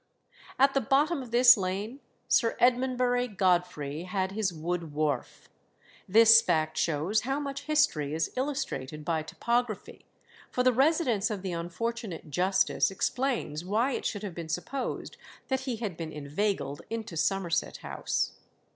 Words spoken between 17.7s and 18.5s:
House.